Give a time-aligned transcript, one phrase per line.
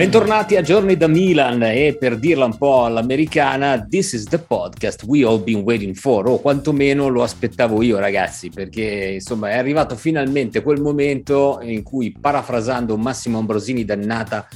[0.00, 5.02] Bentornati a Giorni da Milan e per dirla un po' all'americana, this is the podcast
[5.02, 9.96] we all been waiting for, o quantomeno lo aspettavo io ragazzi, perché insomma è arrivato
[9.96, 14.48] finalmente quel momento in cui, parafrasando Massimo Ambrosini dannata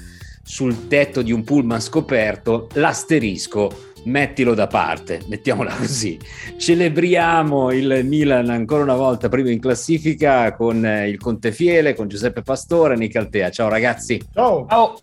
[0.42, 6.18] sul tetto di un pullman scoperto, l'asterisco mettilo da parte, mettiamola così.
[6.56, 12.40] Celebriamo il Milan ancora una volta primo in classifica con il Conte Fiele, con Giuseppe
[12.40, 13.50] Pastore, Nicaltea.
[13.50, 14.18] Ciao ragazzi.
[14.32, 14.66] Ciao.
[14.66, 14.96] Ciao.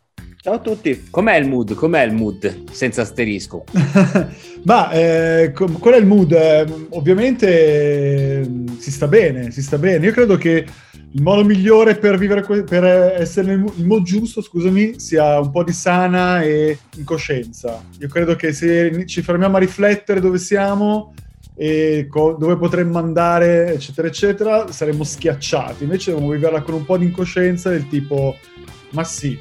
[0.44, 1.06] Ciao a tutti.
[1.12, 1.76] Com'è il mood?
[1.76, 3.64] Com'è il mood senza asterisco?
[4.66, 6.32] Ma eh, qual è il mood?
[6.32, 10.08] Eh, ovviamente eh, si sta bene, si sta bene.
[10.08, 10.66] Io credo che
[11.12, 15.64] il modo migliore per vivere per essere nel il mood giusto, scusami, sia un po'
[15.64, 17.80] di sana e incoscienza.
[18.00, 21.14] Io credo che se ci fermiamo a riflettere dove siamo
[21.54, 25.84] e co- dove potremmo andare, eccetera, eccetera, saremmo schiacciati.
[25.84, 28.36] Invece dobbiamo viverla con un po' di incoscienza del tipo,
[28.94, 29.38] ma sì,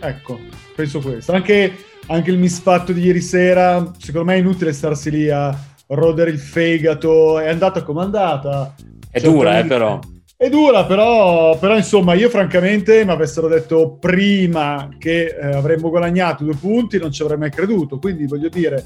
[0.00, 0.38] Ecco,
[0.74, 1.32] penso questo.
[1.32, 1.76] Anche,
[2.06, 5.56] anche il misfatto di ieri sera, secondo me è inutile starsi lì a
[5.88, 8.74] rodere il fegato, è andata come è andata.
[9.10, 9.98] È dura, eh, però.
[10.38, 16.44] È dura, però, però insomma, io francamente mi avessero detto prima che eh, avremmo guadagnato
[16.44, 17.98] due punti, non ci avrei mai creduto.
[17.98, 18.84] Quindi voglio dire,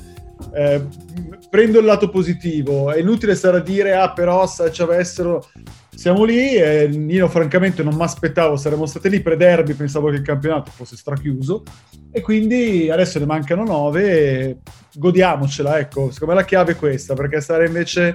[0.54, 0.82] eh,
[1.48, 2.90] prendo il lato positivo.
[2.90, 5.44] È inutile stare a dire, ah, però se ci avessero
[6.00, 10.22] siamo lì e io francamente non mi aspettavo, saremmo stati lì pre-derby, pensavo che il
[10.22, 11.62] campionato fosse strachiuso
[12.10, 14.60] e quindi adesso ne mancano nove
[14.94, 18.14] godiamocela, ecco, secondo me la chiave è questa, perché stare invece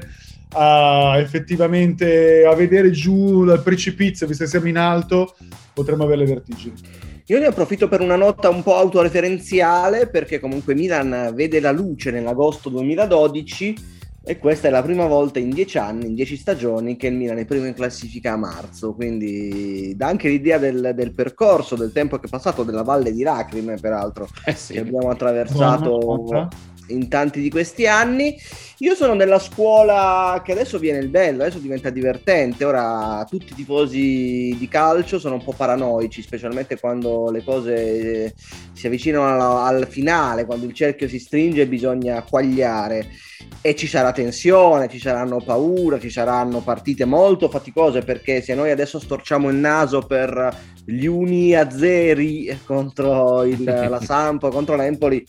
[0.54, 5.36] a effettivamente a vedere giù dal precipizio, visto che siamo in alto,
[5.72, 7.05] potremmo avere le vertigini.
[7.28, 12.12] Io ne approfitto per una nota un po' autoreferenziale perché comunque Milan vede la luce
[12.12, 13.94] nell'agosto 2012
[14.24, 17.40] e questa è la prima volta in dieci anni, in dieci stagioni, che il Milan
[17.40, 22.18] è primo in classifica a marzo, quindi dà anche l'idea del, del percorso, del tempo
[22.18, 24.74] che è passato, della valle di lacrime peraltro, eh sì.
[24.74, 26.48] che abbiamo attraversato buona,
[26.88, 28.36] in tanti di questi anni.
[28.80, 32.66] Io sono nella scuola che adesso viene il bello, adesso diventa divertente.
[32.66, 38.34] Ora tutti i tifosi di calcio sono un po' paranoici, specialmente quando le cose
[38.74, 43.08] si avvicinano al, al finale, quando il cerchio si stringe e bisogna quagliare
[43.62, 48.72] e ci sarà tensione, ci saranno paure, ci saranno partite molto faticose perché se noi
[48.72, 55.26] adesso storciamo il naso per gli uni a zeri contro il, la Sampo, contro l'Empoli,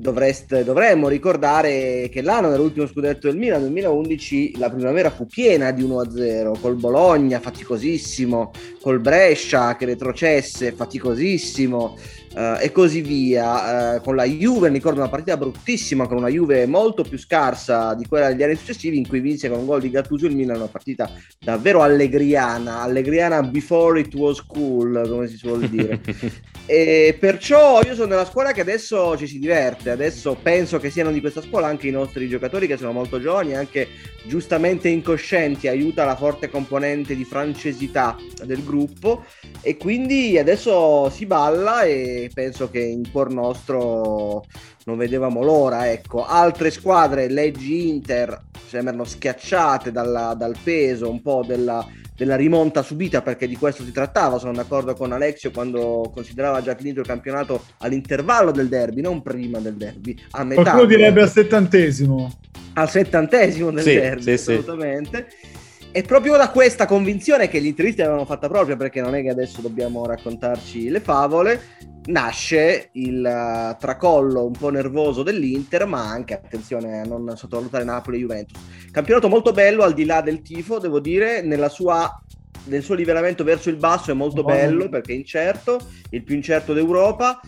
[0.00, 5.82] dovreste, dovremmo ricordare che l'anno dell'ultimo scudetto del Milan, 2011, la primavera fu piena di
[5.82, 11.96] 1-0, col Bologna faticosissimo, col Brescia che retrocesse faticosissimo,
[12.34, 13.96] Uh, e così via.
[13.96, 18.06] Uh, con la Juve ricordo una partita bruttissima con una Juve molto più scarsa di
[18.06, 20.66] quella degli anni successivi in cui vinse con un gol di Gattuso il Milan, una
[20.66, 26.00] partita davvero allegriana, allegriana before it was cool, come si suol dire.
[26.66, 31.10] e perciò io sono nella scuola che adesso ci si diverte, adesso penso che siano
[31.10, 33.88] di questa scuola anche i nostri giocatori che sono molto giovani, anche
[34.24, 39.24] giustamente incoscienti, aiuta la forte componente di francesità del gruppo
[39.62, 44.44] e quindi adesso si balla e penso che in cuor nostro
[44.84, 45.90] non vedevamo l'ora.
[45.90, 46.24] Ecco.
[46.24, 51.86] Altre squadre, leggi Inter, sembrano schiacciate dalla, dal peso un po' della,
[52.16, 54.38] della, rimonta subita perché di questo si trattava.
[54.38, 59.58] Sono d'accordo con Alexio quando considerava già finito il campionato all'intervallo del derby, non prima
[59.60, 60.16] del derby.
[60.32, 62.38] A metà Qualcuno direbbe al settantesimo.
[62.74, 65.26] Al settantesimo del sì, derby, sì, assolutamente.
[65.28, 65.66] Sì.
[65.90, 69.30] E proprio da questa convinzione che gli interisti avevano fatta proprio, perché non è che
[69.30, 71.60] adesso dobbiamo raccontarci le favole,
[72.06, 78.18] nasce il uh, tracollo un po' nervoso dell'Inter, ma anche, attenzione a non sottovalutare Napoli
[78.18, 78.60] e Juventus.
[78.90, 82.22] Campionato molto bello, al di là del tifo, devo dire, nella sua
[82.64, 85.78] del suo livellamento verso il basso è molto bello perché è incerto,
[86.10, 87.40] il più incerto d'Europa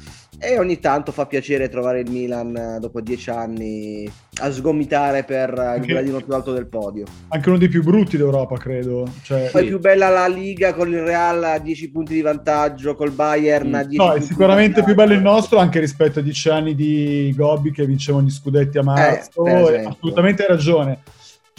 [0.43, 4.11] e ogni tanto fa piacere trovare il Milan eh, dopo dieci anni
[4.41, 7.05] a sgomitare per il gradino più alto del podio.
[7.29, 9.07] Anche uno dei più brutti d'Europa, credo.
[9.23, 9.51] Cioè...
[9.51, 9.69] Poi sì.
[9.69, 13.85] più bella la Liga con il Real a 10 punti di vantaggio, col Bayern a
[13.85, 17.71] 10 no, è sicuramente più bello il nostro anche rispetto a dieci anni di Gobbi
[17.71, 19.45] che vincevano gli scudetti a marzo.
[19.45, 21.03] Eh, assolutamente hai ragione.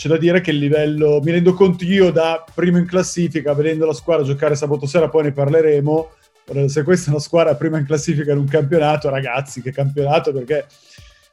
[0.02, 3.86] C'è da dire che il livello, mi rendo conto io da primo in classifica, vedendo
[3.86, 6.10] la squadra giocare sabato sera, poi ne parleremo.
[6.66, 10.66] Se questa è una squadra prima in classifica in un campionato, ragazzi, che campionato perché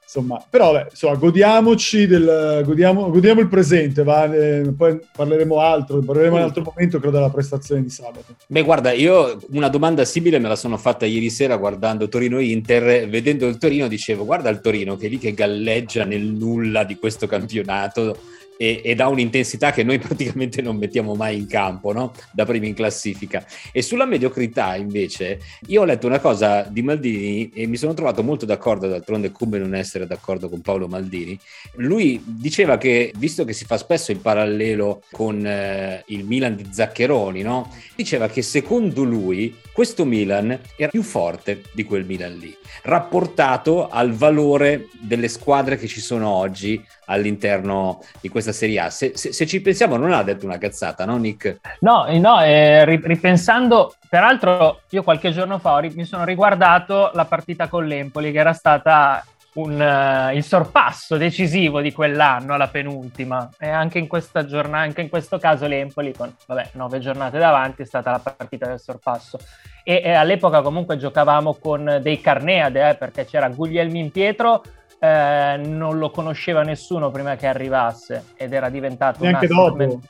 [0.02, 6.00] insomma, però beh, insomma, godiamoci del, godiamo, godiamo il presente, va, eh, poi parleremo altro,
[6.00, 8.36] parleremo in un altro momento, credo, della prestazione di sabato.
[8.48, 13.46] Beh, guarda, io una domanda simile me la sono fatta ieri sera guardando Torino-Inter, vedendo
[13.46, 17.26] il Torino dicevo, guarda il Torino che è lì che galleggia nel nulla di questo
[17.26, 22.12] campionato, e, ed ha un'intensità che noi praticamente non mettiamo mai in campo, no?
[22.32, 23.46] da primi in classifica.
[23.72, 25.38] E sulla mediocrità, invece,
[25.68, 29.58] io ho letto una cosa di Maldini e mi sono trovato molto d'accordo, d'altronde come
[29.58, 31.38] non essere d'accordo con Paolo Maldini.
[31.76, 36.66] Lui diceva che, visto che si fa spesso il parallelo con eh, il Milan di
[36.70, 37.72] Zaccheroni, no?
[37.94, 42.52] diceva che secondo lui questo Milan era più forte di quel Milan lì,
[42.82, 48.90] rapportato al valore delle squadre che ci sono oggi all'interno di questa Serie A.
[48.90, 51.60] Se, se, se ci pensiamo non ha detto una cazzata, no Nick?
[51.80, 57.86] No, no eh, ripensando, peraltro io qualche giorno fa mi sono riguardato la partita con
[57.86, 59.24] l'Empoli che era stata
[59.54, 63.48] un, uh, il sorpasso decisivo di quell'anno, la penultima.
[63.58, 67.82] E anche in questa giornata, anche in questo caso l'Empoli, con vabbè, nove giornate davanti,
[67.82, 69.38] è stata la partita del sorpasso.
[69.82, 74.62] E, e all'epoca comunque giocavamo con dei Carneade, eh, perché c'era Guglielmin Pietro,
[74.98, 80.00] eh, non lo conosceva nessuno prima che arrivasse ed era diventato neanche dopo.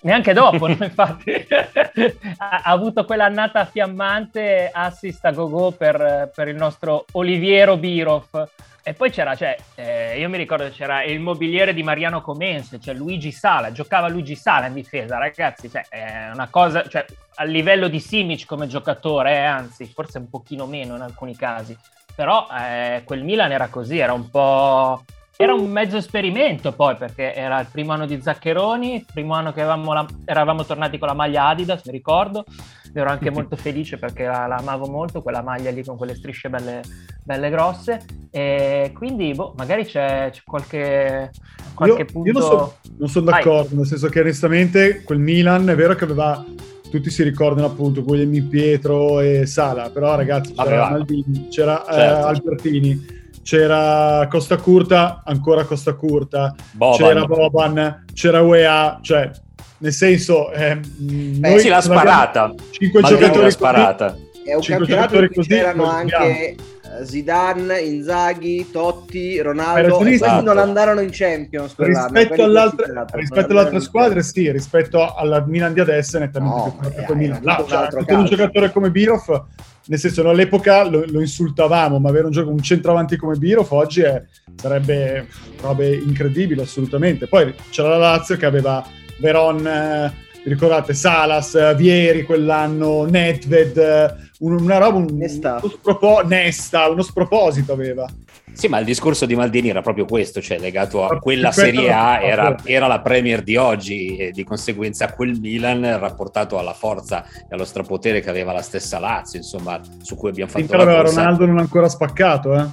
[0.00, 1.46] neanche dopo infatti.
[2.38, 8.48] Ha, avuto quell'annata fiammante assist a go-go per, per il nostro Oliviero Birov
[8.84, 12.94] e poi c'era, cioè, eh, io mi ricordo c'era il mobiliere di Mariano Comense, cioè
[12.94, 17.04] Luigi Sala, giocava Luigi Sala in difesa, ragazzi, cioè, è una cosa, cioè,
[17.36, 21.78] a livello di Simic come giocatore, eh, anzi, forse un pochino meno in alcuni casi,
[22.14, 25.02] però eh, quel Milan era così, era un po'...
[25.34, 29.52] Era un mezzo esperimento poi perché era il primo anno di Zaccheroni, il primo anno
[29.52, 32.44] che la, eravamo tornati con la maglia Adidas, mi ricordo,
[32.92, 36.48] ero anche molto felice perché la, la, amavo molto, quella maglia lì con quelle strisce
[36.48, 36.82] belle,
[37.24, 38.04] belle grosse.
[38.30, 41.30] E quindi boh, magari c'è, c'è qualche,
[41.74, 42.28] qualche io, punto...
[42.28, 43.76] Io non, so, non sono d'accordo, Vai.
[43.78, 46.44] nel senso che onestamente quel Milan è vero che aveva
[46.92, 51.92] tutti si ricordano appunto Guglielmi Pietro e Sala, però ragazzi c'era Vabbè, Maldini, c'era eh,
[51.94, 52.18] certo.
[52.18, 53.06] eh, Albertini,
[53.42, 56.98] c'era Costa Curta, ancora Costa Curta, Boban.
[56.98, 59.30] c'era Boban, c'era UEA, cioè
[59.78, 60.52] nel senso...
[60.52, 62.54] Eh, Beh, sì, l'ha sparata.
[62.70, 64.16] Cinque giocatori l'ha sparata.
[64.44, 66.56] È un campionato in cui c'erano anche
[67.02, 74.22] Zidane, Inzaghi, Totti, Ronaldo questi non andarono in Champions rispetto, all'altra, rispetto alle altre squadre
[74.22, 77.40] sì, rispetto alla Milan di adesso è nettamente no, più forte Milan.
[77.42, 79.46] là, cioè, un giocatore come Birov
[79.84, 84.02] nel senso all'epoca lo, lo, insultavamo ma avere un, gioco, un centravanti come Birov oggi
[84.02, 84.22] è,
[84.54, 85.26] sarebbe
[85.60, 87.26] robe incredibili assolutamente.
[87.26, 88.84] Poi c'era la Lazio che aveva
[89.18, 90.12] Veron eh,
[90.44, 95.60] ricordate Salas, Vieri quell'anno, Nedved una roba, un, Nesta.
[95.62, 98.08] Uno, spropo- Nesta, uno sproposito aveva.
[98.52, 102.20] Sì, ma il discorso di Maldini era proprio questo, cioè legato a quella Serie A,
[102.20, 107.46] era, era, la Premier di oggi e di conseguenza quel Milan rapportato alla forza e
[107.48, 111.58] allo strapotere che aveva la stessa Lazio, insomma, su cui abbiamo fatto aveva Ronaldo non
[111.58, 112.66] ancora spaccato, eh?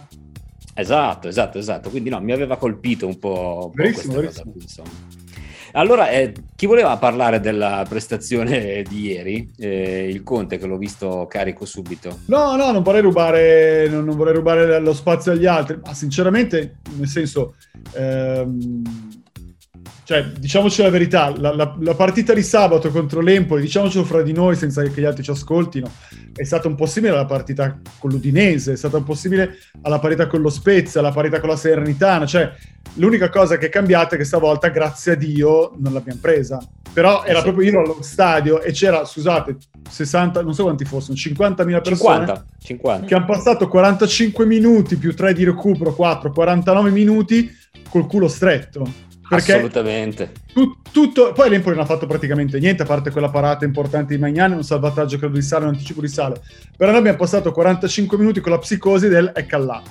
[0.73, 1.89] Esatto, esatto, esatto.
[1.89, 4.51] Quindi no, mi aveva colpito un po', un po verissimo, questa verissimo.
[4.51, 5.17] cosa qui, insomma.
[5.79, 9.50] Allora, eh, chi voleva parlare della prestazione di ieri?
[9.57, 12.19] Eh, il Conte, che l'ho visto carico subito.
[12.25, 16.75] No, no, non vorrei rubare, non, non vorrei rubare lo spazio agli altri, ma sinceramente,
[16.98, 17.55] nel senso...
[17.93, 19.17] Ehm
[20.09, 24.33] cioè, diciamoci la verità, la, la, la, partita di sabato contro l'Empoli, diciamocelo fra di
[24.33, 25.87] noi senza che gli altri ci ascoltino,
[26.33, 29.99] è stata un po' simile alla partita con l'Udinese, è stata un po' simile alla
[29.99, 32.51] parità con lo Spezia, alla parità con la Serenitana, cioè
[32.95, 36.59] l'unica cosa che è cambiata è che stavolta, grazie a Dio, non l'abbiamo presa.
[36.91, 41.81] Però era proprio io allo stadio e c'era, scusate, 60, non so quanti fossero, 50.000
[41.83, 43.05] persone 50, 50.
[43.05, 47.55] che hanno passato 45 minuti più 3 di recupero, 4, 49 minuti
[47.91, 50.31] col culo stretto perché Assolutamente.
[50.51, 54.19] Tu, tutto, poi l'Empoli non ha fatto praticamente niente, a parte quella parata importante di
[54.19, 56.41] Magnani, un salvataggio credo di sale, un anticipo di sale.
[56.75, 59.83] Però noi abbiamo passato 45 minuti con la psicosi del è là.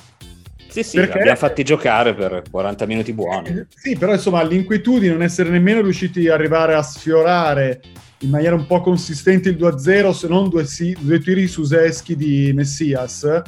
[0.67, 1.19] Sì, sì, perché...
[1.19, 3.49] abbiamo fatti giocare per 40 minuti buoni.
[3.49, 7.81] Eh, sì, però insomma l'inquietudine non essere nemmeno riusciti ad arrivare a sfiorare
[8.19, 12.15] in maniera un po' consistente il 2-0, se non due, sì, due tiri su Zeschi
[12.15, 13.41] di Messias.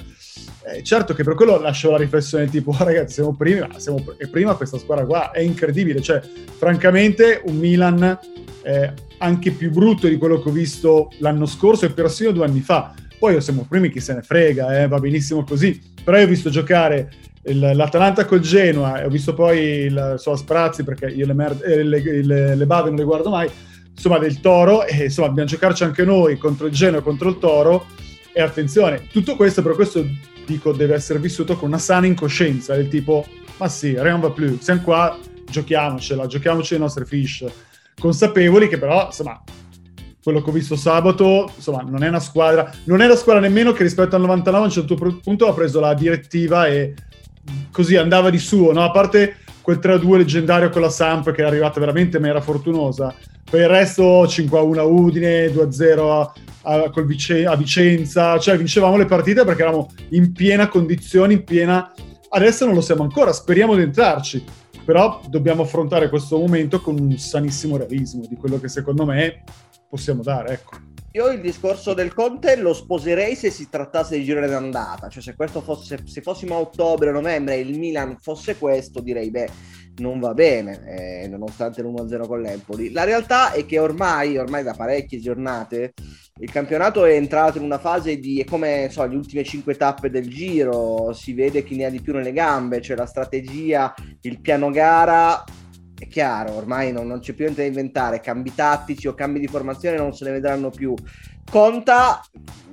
[0.63, 4.27] Eh, certo che per quello lascio la riflessione tipo, ragazzi, siamo primi, ma siamo e
[4.27, 6.01] prima questa squadra qua è incredibile.
[6.01, 6.21] Cioè,
[6.57, 8.19] francamente, un Milan
[8.63, 12.61] eh, anche più brutto di quello che ho visto l'anno scorso e persino due anni
[12.61, 12.93] fa.
[13.17, 15.79] Poi siamo primi, chi se ne frega, eh, va benissimo così.
[16.03, 17.11] Però io ho visto giocare
[17.43, 21.63] il, l'Atalanta col Genoa e ho visto poi il so, Sprazzi perché io le, mer-
[21.63, 23.49] eh, le, le, le bave non le guardo mai
[23.93, 27.37] insomma del Toro e insomma dobbiamo giocarci anche noi contro il Genoa e contro il
[27.37, 27.85] Toro
[28.33, 30.05] e attenzione, tutto questo per questo
[30.45, 33.25] dico deve essere vissuto con una sana incoscienza del tipo
[33.57, 35.17] ma sì, rien va più, siamo qua,
[35.49, 37.45] giochiamocela, giochiamoci le nostre fish
[37.99, 39.41] consapevoli che però insomma
[40.23, 43.71] quello che ho visto sabato, insomma, non è una squadra, non è la squadra nemmeno
[43.71, 46.93] che rispetto al 99 a un certo punto ha preso la direttiva e
[47.71, 48.83] così andava di suo, no?
[48.83, 53.13] A parte quel 3-2 leggendario con la Samp che è arrivata veramente ma era fortunosa.
[53.49, 59.05] Per il resto 5-1 a Udine, 2-0 a, a, Vice, a, Vicenza, cioè vincevamo le
[59.05, 61.93] partite perché eravamo in piena condizione, in piena...
[62.33, 64.41] Adesso non lo siamo ancora, speriamo di entrarci,
[64.85, 69.43] però dobbiamo affrontare questo momento con un sanissimo realismo di quello che secondo me
[69.89, 70.90] possiamo dare, ecco.
[71.13, 75.35] Io il discorso del Conte lo sposerei se si trattasse di girare d'andata, cioè se,
[75.35, 79.49] questo fosse, se fossimo a ottobre novembre e il Milan fosse questo, direi beh,
[79.97, 82.91] non va bene, eh, nonostante l'1-0 con l'Empoli.
[82.91, 85.93] La realtà è che ormai, ormai da parecchie giornate,
[86.39, 90.09] il campionato è entrato in una fase di, è come so, le ultime cinque tappe
[90.09, 94.39] del giro, si vede chi ne ha di più nelle gambe, cioè la strategia, il
[94.39, 95.43] piano gara
[96.01, 99.45] è chiaro, ormai non, non, c'è più niente da inventare, cambi tattici o cambi di
[99.45, 100.95] formazione non se ne vedranno più.
[101.49, 102.21] Conta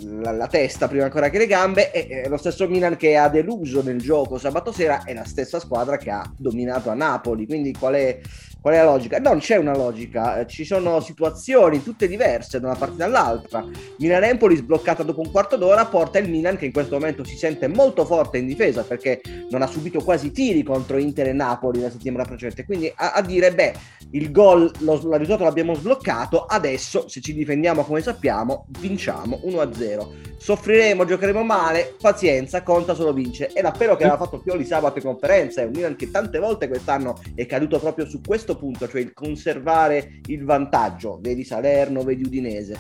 [0.00, 3.28] la, la testa prima ancora che le gambe e, e, lo stesso Milan che ha
[3.28, 7.72] deluso nel gioco sabato sera è la stessa squadra che ha dominato a Napoli, quindi
[7.72, 8.20] qual è
[8.60, 9.18] Qual è la logica?
[9.18, 13.64] Non c'è una logica, eh, ci sono situazioni tutte diverse da una parte all'altra.
[13.98, 17.68] Milan-Empoli sbloccata dopo un quarto d'ora porta il Milan che in questo momento si sente
[17.68, 19.20] molto forte in difesa perché
[19.50, 22.64] non ha subito quasi tiri contro Inter e Napoli la settimana precedente.
[22.64, 23.75] Quindi a, a dire, beh,
[24.10, 30.36] il gol, lo, il risultato l'abbiamo sbloccato, adesso se ci difendiamo come sappiamo, vinciamo 1-0.
[30.38, 33.48] Soffriremo, giocheremo male, pazienza, conta solo vince.
[33.52, 36.68] E l'appello che aveva fatto Pioli sabato in conferenza è un Milan che tante volte
[36.68, 42.24] quest'anno è caduto proprio su questo punto, cioè il conservare il vantaggio, vedi Salerno, vedi
[42.24, 42.78] Udinese.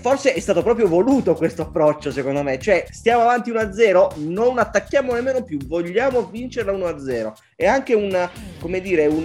[0.00, 2.58] Forse è stato proprio voluto questo approccio, secondo me.
[2.58, 7.32] Cioè, stiamo avanti 1-0, non attacchiamo nemmeno più, vogliamo vincerla 1-0.
[7.54, 8.28] È anche un,
[8.60, 9.24] come dire, un,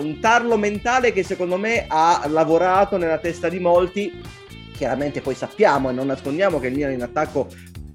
[0.00, 4.22] un tarlo mentale che secondo me ha lavorato nella testa di molti
[4.78, 7.48] chiaramente poi sappiamo e non nascondiamo che il Milan in attacco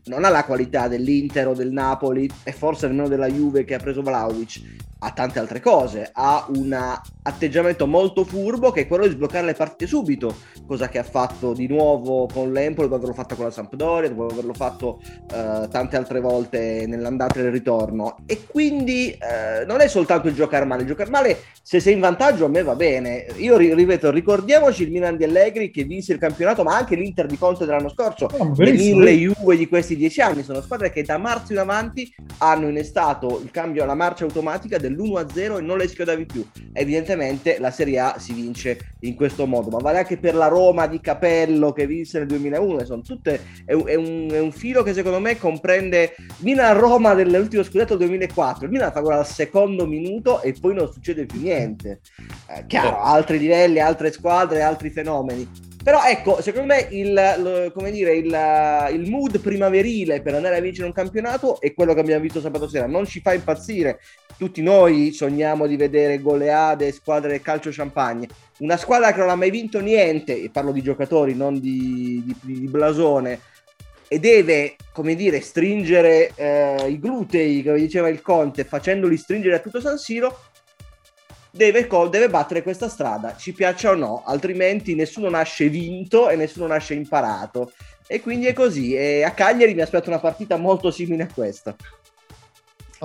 [0.07, 3.79] non ha la qualità dell'Inter o del Napoli e forse nemmeno della Juve che ha
[3.79, 4.61] preso Vlaovic
[5.03, 6.73] ha tante altre cose, ha un
[7.23, 10.33] atteggiamento molto furbo che è quello di sbloccare le partite subito,
[10.65, 14.27] cosa che ha fatto di nuovo con l'Empoli, dopo averlo fatto con la Sampdoria, dopo
[14.27, 18.15] averlo fatto uh, tante altre volte nell'andata e nel ritorno.
[18.25, 21.99] E quindi uh, non è soltanto il giocare male, il giocare male se sei in
[21.99, 23.25] vantaggio a me va bene.
[23.37, 27.25] Io ri- ripeto, ricordiamoci il Milan di Allegri che vinse il campionato, ma anche l'Inter
[27.25, 31.03] di Conte dell'anno scorso, oh, le mille Juve di questi dieci anni, sono squadre che
[31.03, 35.77] da marzo in avanti hanno innestato il cambio alla marcia automatica del dell'1-0 e non
[35.77, 36.45] le schiodavi più.
[36.71, 40.87] Evidentemente la Serie A si vince in questo modo, ma vale anche per la Roma
[40.87, 45.19] di Capello che vinse nel 2001, sono tutte, è, un, è un, filo che secondo
[45.19, 50.73] me comprende Milan-Roma dell'ultimo scudetto 2004, il Milan fa quella al secondo minuto e poi
[50.73, 52.01] non succede più niente.
[52.47, 58.15] Eh, chiaro, altri livelli, altre squadre, altri fenomeni però ecco, secondo me il, lo, dire,
[58.15, 62.39] il, il, mood primaverile per andare a vincere un campionato è quello che abbiamo visto
[62.39, 62.87] sabato sera.
[62.87, 63.99] Non ci fa impazzire.
[64.37, 68.27] Tutti noi sogniamo di vedere goleade, squadre calcio champagne.
[68.59, 72.59] Una squadra che non ha mai vinto niente, e parlo di giocatori, non di, di,
[72.59, 73.39] di blasone,
[74.07, 79.59] e deve, come dire, stringere eh, i glutei, come diceva il Conte, facendoli stringere a
[79.59, 80.39] tutto San Siro,
[81.55, 86.65] deve, deve, battere questa strada, ci piaccia o no, altrimenti nessuno nasce vinto e nessuno
[86.65, 87.71] nasce imparato.
[88.07, 88.95] E quindi è così.
[88.95, 91.75] E a Cagliari mi aspetto una partita molto simile a questa.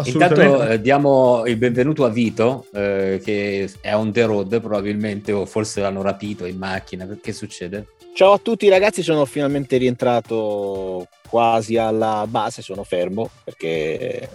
[0.04, 5.44] Intanto eh, diamo il benvenuto a Vito, eh, che è on the road probabilmente, o
[5.44, 7.06] forse l'hanno rapito in macchina.
[7.20, 7.86] Che succede?
[8.14, 14.28] Ciao a tutti ragazzi, sono finalmente rientrato quasi alla base, sono fermo perché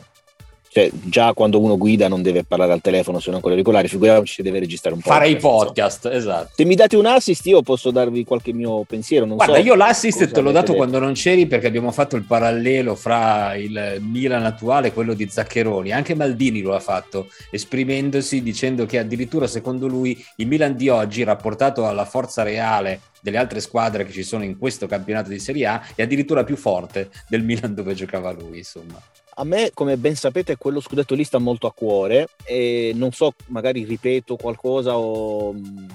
[0.74, 4.34] Cioè, già quando uno guida non deve parlare al telefono se non con l'auricolare, figuriamoci
[4.34, 5.10] se deve registrare un po'.
[5.12, 6.50] Fare i podcast, esatto.
[6.56, 9.28] Se mi date un assist io posso darvi qualche mio pensiero.
[9.28, 10.78] Non Guarda, so io l'assist te l'ho dato detto.
[10.78, 15.28] quando non c'eri perché abbiamo fatto il parallelo fra il Milan attuale e quello di
[15.30, 15.92] Zaccheroni.
[15.92, 21.24] Anche Maldini lo ha fatto, esprimendosi dicendo che addirittura secondo lui il Milan di oggi,
[21.24, 25.68] rapportato alla forza reale delle altre squadre che ci sono in questo campionato di Serie
[25.68, 29.00] A, è addirittura più forte del Milan dove giocava lui, insomma
[29.36, 33.34] a me, come ben sapete, quello scudetto lì sta molto a cuore e non so,
[33.48, 35.86] magari ripeto qualcosa o mm,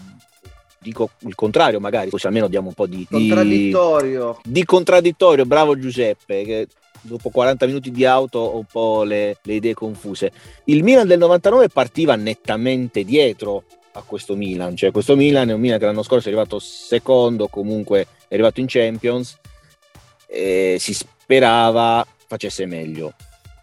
[0.81, 3.07] dico il contrario, magari, così almeno diamo un po' di...
[3.09, 4.39] Contraddittorio.
[4.43, 6.69] Di, di contraddittorio, bravo Giuseppe, che
[7.03, 10.33] dopo 40 minuti di auto ho un po' le, le idee confuse.
[10.65, 15.61] Il Milan del 99 partiva nettamente dietro a questo Milan, cioè questo Milan è un
[15.61, 19.37] Milan che l'anno scorso è arrivato secondo, comunque è arrivato in Champions,
[20.29, 23.15] si sperava facesse meglio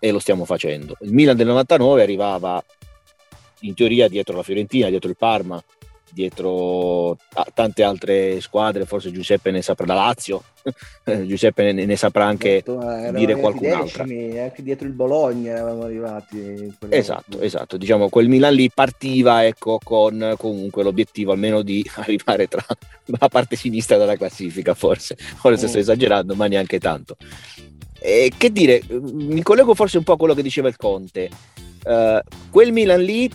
[0.05, 0.95] e lo stiamo facendo.
[1.01, 2.63] Il Milan del 99 arrivava
[3.61, 5.61] in teoria dietro la Fiorentina, dietro il Parma,
[6.11, 7.17] dietro
[7.55, 10.43] tante altre squadre, forse Giuseppe ne saprà, la Lazio,
[11.25, 12.79] Giuseppe ne, ne, saprà anche Detto,
[13.13, 14.03] dire qualcun'altra.
[14.03, 16.71] Anche dietro il Bologna eravamo arrivati.
[16.89, 22.63] Esatto, esatto, diciamo quel Milan lì partiva ecco, con comunque l'obiettivo almeno di arrivare tra
[23.05, 25.69] la parte sinistra della classifica, forse, forse mm.
[25.69, 27.17] sto esagerando, ma neanche tanto.
[28.05, 31.27] Eh, che dire, mi collego forse un po' a quello che diceva il Conte.
[31.83, 32.19] Uh,
[32.51, 33.27] quel Milan lì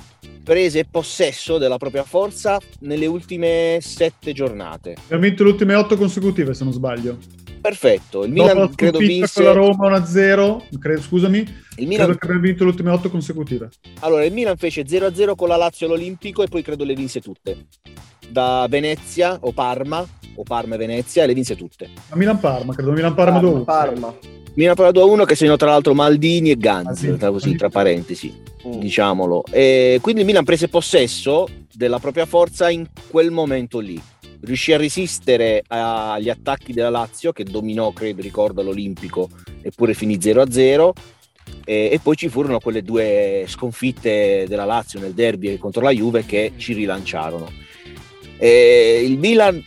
[0.44, 4.96] prese possesso della propria forza nelle ultime sette giornate.
[5.08, 7.18] Ha vinto le ultime otto consecutive, se non sbaglio.
[7.60, 9.42] Perfetto, il Milan Dopo credo vinse...
[9.42, 11.38] con la Roma 1-0, credo, scusami,
[11.76, 12.06] il Milan...
[12.06, 13.70] credo che abbia vinto le ultime otto consecutive.
[14.00, 17.66] Allora, il Milan fece 0-0 con la Lazio all'Olimpico e poi credo le vinse tutte.
[18.28, 21.88] Da Venezia o Parma, o Parma e Venezia, e le vinse tutte.
[22.08, 24.14] A Milan-Parma, credo Milan-Parma 2 Parma.
[24.54, 28.34] Milan Parma 2-1 che segnò tra l'altro Maldini e Ganz, tra, così, tra parentesi,
[28.66, 28.78] mm.
[28.78, 29.44] diciamolo.
[29.50, 34.00] E quindi il Milan prese possesso della propria forza in quel momento lì.
[34.42, 39.28] Riuscì a resistere agli attacchi della Lazio che dominò, credo, ricordo, l'Olimpico
[39.62, 40.90] eppure finì 0-0.
[41.64, 46.24] E, e, poi ci furono quelle due sconfitte della Lazio nel derby contro la Juve
[46.24, 47.50] che ci rilanciarono.
[48.38, 49.62] E il Milan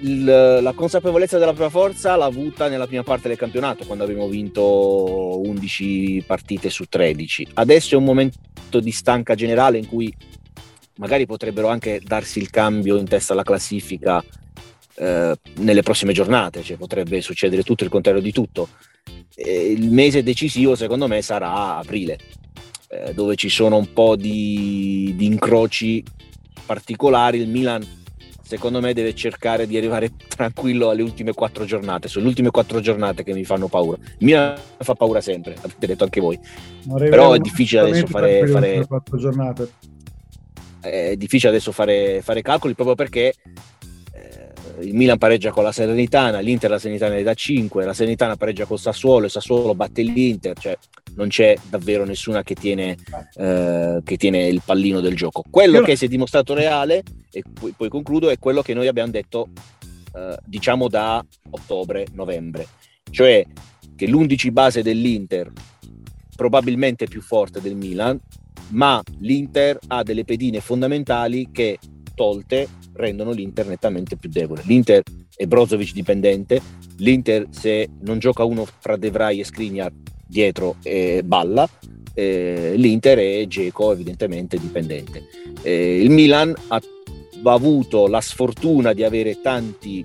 [0.00, 4.28] il, la consapevolezza della propria forza l'ha avuta nella prima parte del campionato, quando abbiamo
[4.28, 7.48] vinto 11 partite su 13.
[7.54, 10.12] Adesso è un momento di stanca generale in cui
[10.96, 14.22] magari potrebbero anche darsi il cambio in testa alla classifica
[14.96, 18.68] eh, nelle prossime giornate, cioè potrebbe succedere tutto il contrario di tutto.
[19.34, 22.18] E il mese decisivo secondo me sarà aprile,
[22.88, 26.02] eh, dove ci sono un po' di, di incroci
[26.66, 27.38] particolari.
[27.38, 27.98] Il Milan
[28.50, 32.08] secondo me deve cercare di arrivare tranquillo alle ultime quattro giornate.
[32.08, 33.96] Sono le ultime quattro giornate che mi fanno paura.
[34.18, 36.36] Milan fa paura sempre, avete detto anche voi.
[36.98, 38.44] Però è difficile adesso fare...
[38.48, 38.84] fare...
[38.88, 39.70] Quattro giornate.
[40.80, 43.34] È difficile adesso fare, fare calcoli proprio perché
[44.80, 48.64] il Milan pareggia con la Serenitana, l'Inter la Serenitana è da 5, la Serenitana pareggia
[48.64, 50.76] con Sassuolo e Sassuolo batte l'Inter, cioè
[51.14, 52.96] non c'è davvero nessuna che tiene,
[53.34, 55.42] eh, che tiene il pallino del gioco.
[55.48, 59.10] Quello che si è dimostrato reale, e poi, poi concludo, è quello che noi abbiamo
[59.10, 59.48] detto
[60.14, 62.66] eh, diciamo da ottobre-novembre,
[63.10, 63.44] cioè
[63.96, 65.52] che l'11 base dell'Inter
[66.34, 68.18] probabilmente è più forte del Milan,
[68.68, 71.78] ma l'Inter ha delle pedine fondamentali che
[72.14, 74.62] tolte rendono l'Inter nettamente più debole.
[74.64, 75.02] L'Inter
[75.34, 76.60] è Brozovic dipendente,
[76.96, 79.92] l'Inter se non gioca uno fra De Vrij e Skriniar
[80.30, 81.68] dietro e balla,
[82.14, 85.26] eh, l'Inter è Geco evidentemente dipendente.
[85.62, 90.04] Eh, il Milan ha, ha, avuto la sfortuna di avere tanti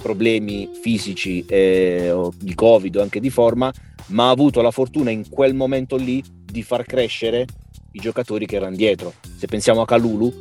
[0.00, 3.72] problemi fisici eh, di Covid o anche di forma,
[4.08, 7.46] ma ha avuto la fortuna in quel momento lì di far crescere
[7.92, 9.14] i giocatori che erano dietro.
[9.36, 10.32] Se pensiamo a Calulu,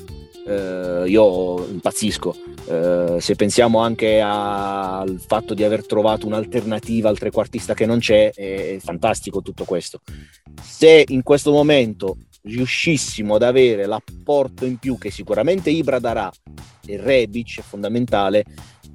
[0.52, 2.36] eh, io impazzisco.
[2.66, 8.32] Eh, se pensiamo anche al fatto di aver trovato un'alternativa al trequartista che non c'è,
[8.32, 10.02] è fantastico tutto questo.
[10.62, 16.32] Se in questo momento riuscissimo ad avere l'apporto in più che sicuramente Ibra darà
[16.86, 18.44] e Rebic è fondamentale,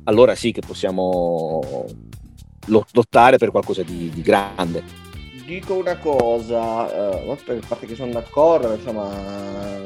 [0.05, 1.87] allora sì che possiamo
[2.67, 5.06] lottare per qualcosa di, di grande
[5.47, 9.09] dico una cosa, eh, a parte che sono d'accordo, insomma,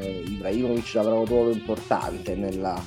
[0.01, 2.83] Ibrahimovic avrà un ruolo importante nella,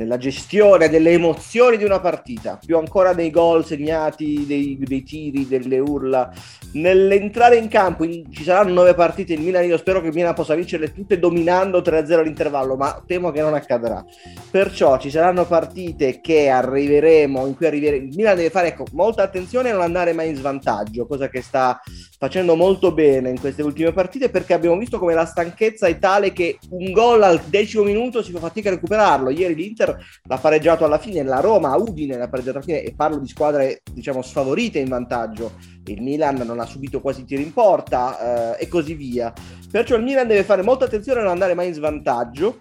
[0.00, 5.46] nella gestione delle emozioni di una partita, più ancora dei gol segnati, dei, dei tiri,
[5.46, 6.32] delle urla.
[6.72, 10.34] Nell'entrare in campo in, ci saranno nove partite in Milan, io spero che il Milan
[10.34, 14.02] possa vincerle tutte dominando 3-0 all'intervallo, ma temo che non accadrà.
[14.50, 19.22] Perciò ci saranno partite che arriveremo, in cui arriveremo, il Milan deve fare ecco, molta
[19.22, 21.80] attenzione a non andare mai in svantaggio, cosa che sta
[22.18, 26.34] facendo molto bene in queste ultime partite perché abbiamo visto come la stanchezza è tale
[26.34, 29.30] che un gol al decimo minuto si fa fatica a recuperarlo.
[29.30, 29.89] Ieri l'Inter
[30.24, 33.82] l'ha pareggiato alla fine, la Roma Udine l'ha pareggiato alla fine e parlo di squadre
[33.92, 35.52] diciamo sfavorite in vantaggio.
[35.86, 39.32] Il Milan non ha subito quasi tiri in porta eh, e così via.
[39.70, 42.58] Perciò il Milan deve fare molta attenzione a non andare mai in svantaggio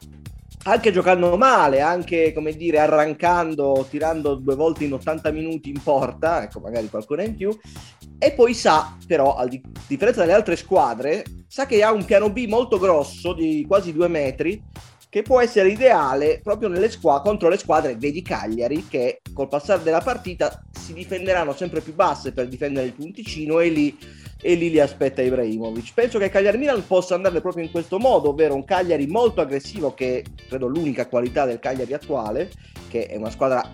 [0.63, 6.43] anche giocando male, anche come dire arrancando, tirando due volte in 80 minuti in porta,
[6.43, 7.57] ecco magari qualcuno in più,
[8.17, 9.47] e poi sa però, a
[9.87, 14.09] differenza delle altre squadre, sa che ha un piano B molto grosso di quasi due
[14.09, 14.61] metri
[15.09, 20.01] che può essere ideale proprio squa- contro le squadre, vedi Cagliari, che col passare della
[20.01, 23.97] partita si difenderanno sempre più basse per difendere il punticino e lì
[24.41, 25.93] e lì li aspetta Ibrahimovic.
[25.93, 29.93] Penso che Cagliari Milan possa andare proprio in questo modo, ovvero un Cagliari molto aggressivo,
[29.93, 32.51] che credo l'unica qualità del Cagliari attuale,
[32.87, 33.69] che è una squadra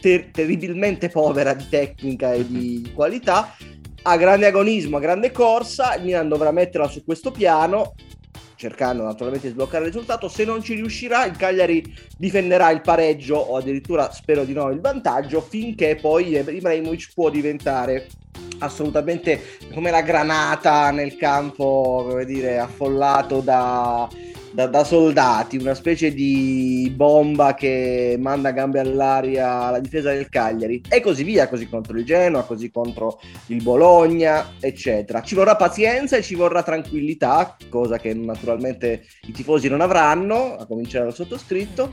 [0.00, 3.56] ter- terribilmente povera di tecnica e di qualità,
[4.02, 7.94] ha grande agonismo, a grande corsa, il Milan dovrà metterla su questo piano
[8.58, 10.28] cercando naturalmente di sbloccare il risultato.
[10.28, 11.82] Se non ci riuscirà, il Cagliari
[12.18, 18.08] difenderà il pareggio o addirittura, spero di no, il vantaggio finché poi Ibrahimovic può diventare
[18.58, 19.40] assolutamente
[19.72, 24.08] come la granata nel campo, come dire, affollato da,
[24.52, 30.82] da, da, soldati, una specie di bomba che manda gambe all'aria alla difesa del Cagliari
[30.88, 35.22] e così via, così contro il Genoa, così contro il Bologna, eccetera.
[35.22, 40.66] Ci vorrà pazienza e ci vorrà tranquillità, cosa che naturalmente i tifosi non avranno, a
[40.66, 41.92] cominciare dal sottoscritto,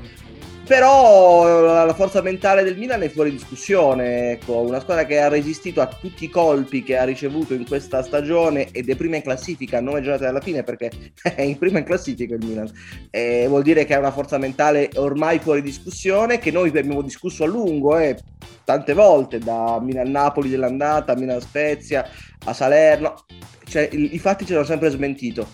[0.65, 5.79] però la forza mentale del Milan è fuori discussione, ecco, una squadra che ha resistito
[5.79, 9.79] a tutti i colpi che ha ricevuto in questa stagione ed è prima in classifica,
[9.79, 10.89] nove giornate alla fine perché
[11.35, 12.71] è in prima in classifica il Milan,
[13.11, 17.43] e vuol dire che ha una forza mentale ormai fuori discussione, che noi abbiamo discusso
[17.43, 18.17] a lungo, eh,
[18.63, 22.09] tante volte, da Milan-Napoli dell'andata, a Milan-Spezia,
[22.43, 23.25] a Salerno,
[23.67, 25.47] cioè, i fatti ci hanno sempre smentito,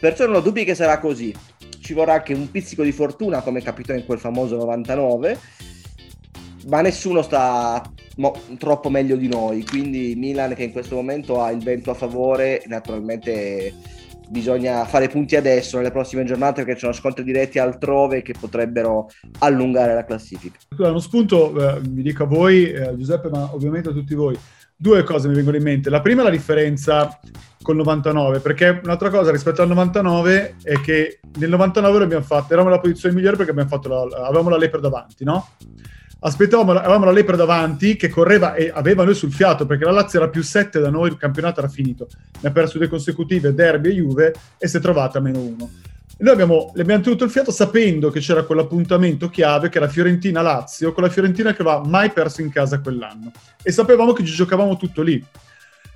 [0.00, 1.32] perciò non ho dubbi che sarà così
[1.88, 5.38] ci vorrà anche un pizzico di fortuna come capitò in quel famoso 99
[6.66, 7.82] ma nessuno sta
[8.16, 11.94] mo- troppo meglio di noi quindi Milan che in questo momento ha il vento a
[11.94, 13.72] favore naturalmente
[14.28, 19.08] bisogna fare punti adesso nelle prossime giornate perché ci sono scontri diretti altrove che potrebbero
[19.38, 20.58] allungare la classifica.
[20.76, 24.36] Uno spunto, eh, mi dico a voi, eh, Giuseppe, ma ovviamente a tutti voi
[24.80, 25.90] due cose mi vengono in mente.
[25.90, 27.18] La prima è la differenza
[27.60, 32.68] col 99, perché un'altra cosa rispetto al 99 è che nel 99 l'abbiamo fatto, eravamo
[32.70, 35.48] nella posizione migliore perché la, avevamo la Lepre davanti, no?
[36.20, 40.20] Aspettavamo, avevamo la Lepre davanti che correva e aveva noi sul fiato perché la Lazio
[40.20, 42.08] era più 7 da noi, il campionato era finito.
[42.40, 45.70] Ne ha perso due consecutive, Derby e Juve, e si è trovata a meno uno.
[46.20, 51.04] Noi abbiamo, abbiamo tenuto il fiato sapendo che c'era quell'appuntamento chiave che era Fiorentina-Lazio, con
[51.04, 53.30] la Fiorentina che aveva mai perso in casa quell'anno.
[53.62, 55.24] E sapevamo che ci giocavamo tutto lì.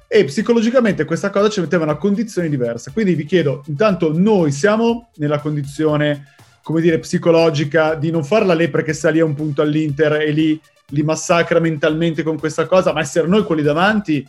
[0.06, 2.92] E psicologicamente questa cosa ci metteva in una condizione diversa.
[2.92, 8.54] Quindi vi chiedo, intanto noi siamo nella condizione, come dire, psicologica di non fare la
[8.54, 12.66] lepre che sta lì a un punto all'Inter e lì li massacra mentalmente con questa
[12.66, 14.24] cosa, ma essere noi quelli davanti.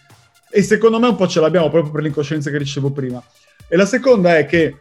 [0.49, 3.23] E secondo me un po' ce l'abbiamo proprio per l'incoscienza che dicevo prima.
[3.67, 4.77] E la seconda è che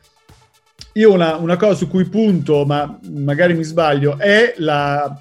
[0.95, 5.19] io una, una, cosa su cui punto, ma magari mi sbaglio, è la,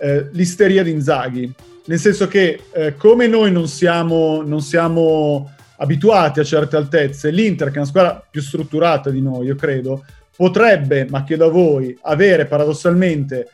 [0.00, 1.52] eh, l'isteria di Inzaghi.
[1.84, 7.68] Nel senso che eh, come noi non siamo, non siamo abituati a certe altezze, l'Inter,
[7.68, 10.04] che è una squadra più strutturata di noi, io credo,
[10.36, 13.48] potrebbe, ma chiedo a voi, avere paradossalmente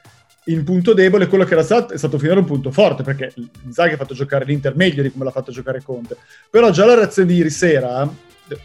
[0.44, 3.32] il punto debole quello che era stato, è stato finora un punto forte, perché
[3.64, 6.16] Inzaghi ha fatto giocare l'Inter meglio di come l'ha fatto giocare Conte.
[6.50, 8.08] Però già la reazione di ieri sera,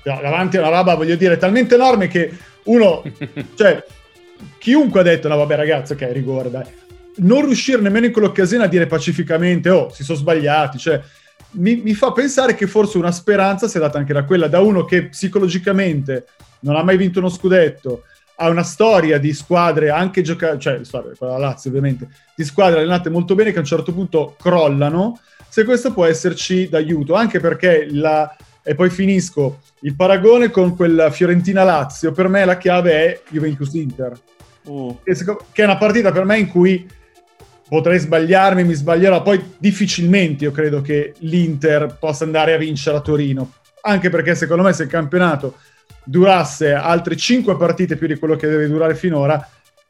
[0.04, 2.32] davanti a una roba, voglio dire, talmente enorme che
[2.64, 3.04] uno,
[3.56, 3.84] cioè,
[4.58, 6.66] chiunque ha detto, no vabbè ragazzi, ok, rigore, dai.
[7.16, 11.02] Non riuscire nemmeno in quell'occasione a dire pacificamente, oh, si sono sbagliati, cioè,
[11.52, 14.86] mi, mi, fa pensare che forse una speranza sia data anche da quella, da uno
[14.86, 16.26] che psicologicamente
[16.62, 18.04] non ha mai vinto uno scudetto,
[18.38, 23.10] ha una storia di squadre anche giocate, cioè storia, quella Lazio ovviamente, di squadre allenate
[23.10, 27.88] molto bene che a un certo punto crollano, se questo può esserci d'aiuto, anche perché
[27.92, 34.14] la, e poi finisco, il paragone con quella Fiorentina-Lazio, per me la chiave è Juventus-Inter.
[34.70, 34.90] Mm.
[35.04, 36.88] Che è una partita per me in cui
[37.68, 43.02] potrei sbagliarmi, mi sbaglierò, poi difficilmente io credo che l'Inter possa andare a vincere a
[43.02, 45.56] Torino, anche perché secondo me se il campionato
[46.06, 49.46] durasse altre 5 partite più di quello che deve durare finora,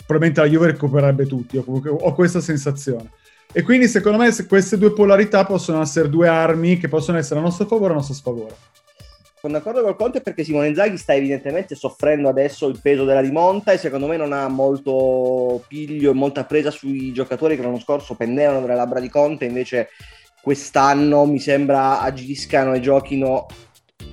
[0.05, 3.09] probabilmente la Juve recupererebbe tutti, ho, ho questa sensazione.
[3.51, 7.43] E quindi secondo me queste due polarità possono essere due armi che possono essere a
[7.43, 8.55] nostro favore o a nostro sfavore.
[9.39, 13.73] Sono d'accordo col Conte perché Simone Inzaghi sta evidentemente soffrendo adesso il peso della rimonta
[13.73, 18.15] e secondo me non ha molto piglio e molta presa sui giocatori che l'anno scorso
[18.15, 19.89] pendevano dalle labbra di Conte, invece
[20.41, 23.47] quest'anno mi sembra agiscano e giochino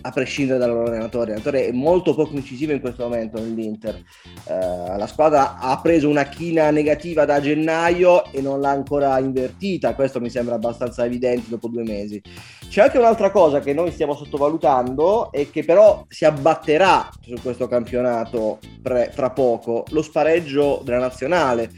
[0.03, 1.31] a prescindere dal loro allenatore.
[1.31, 4.03] L'allenatore è molto poco incisivo in questo momento nell'Inter.
[4.45, 9.95] Uh, la squadra ha preso una china negativa da gennaio e non l'ha ancora invertita,
[9.95, 12.21] questo mi sembra abbastanza evidente dopo due mesi.
[12.69, 17.67] C'è anche un'altra cosa che noi stiamo sottovalutando e che però si abbatterà su questo
[17.67, 21.71] campionato pre- fra poco, lo spareggio della nazionale.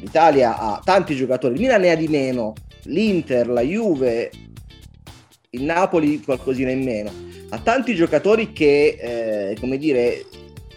[0.00, 4.30] L'Italia ha tanti giocatori, il Milan ne ha di meno, l'Inter, la Juve,
[5.50, 10.24] il Napoli qualcosina in meno ha tanti giocatori che, eh, come dire,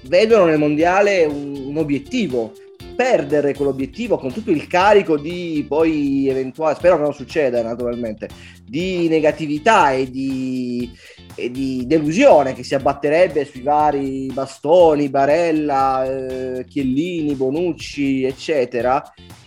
[0.03, 2.53] vedono nel mondiale un, un, obiettivo.
[2.95, 8.29] Perdere quell'obiettivo con tutto il carico di poi eventuale, spero che non succeda naturalmente,
[8.63, 10.91] di negatività e di,
[11.33, 19.01] e di delusione che si abbatterebbe sui vari bastoni, Barella, eh, Chiellini, Bonucci, eccetera,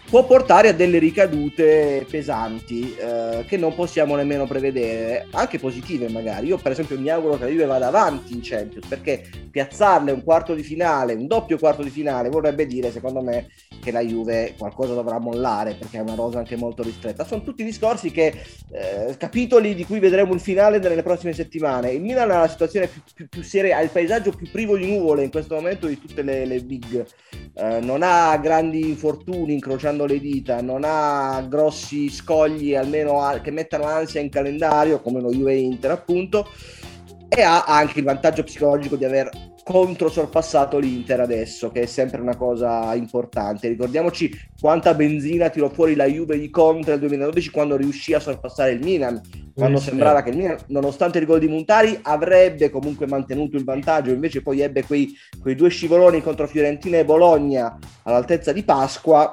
[0.09, 6.47] può portare a delle ricadute pesanti eh, che non possiamo nemmeno prevedere, anche positive magari.
[6.47, 10.23] Io per esempio mi auguro che la Juve vada avanti in Champions, perché piazzarle un
[10.23, 13.49] quarto di finale, un doppio quarto di finale, vorrebbe dire secondo me
[13.83, 17.25] che la Juve qualcosa dovrà mollare, perché è una rosa anche molto ristretta.
[17.25, 18.33] Sono tutti discorsi che,
[18.73, 21.91] eh, capitoli di cui vedremo il finale nelle prossime settimane.
[21.91, 24.87] Il Milan ha la situazione più, più, più seria, ha il paesaggio più privo di
[24.87, 27.05] nuvole in questo momento di tutte le, le big.
[27.55, 33.51] Eh, non ha grandi infortuni incrociando le dita, non ha grossi scogli almeno a, che
[33.51, 36.49] mettano ansia in calendario, come lo Juve Inter appunto,
[37.29, 39.31] e ha anche il vantaggio psicologico di aver
[39.67, 43.67] controsorpassato l'Inter adesso, che è sempre una cosa importante.
[43.67, 48.71] Ricordiamoci quanta benzina tirò fuori la Juve di Conte nel 2012 quando riuscì a sorpassare
[48.71, 49.21] il Milan,
[49.53, 53.65] quando sì, sembrava che il Milan, nonostante il gol di Montari, avrebbe comunque mantenuto il
[53.65, 59.29] vantaggio, invece poi ebbe quei, quei due scivoloni contro Fiorentina e Bologna all'altezza di Pasqua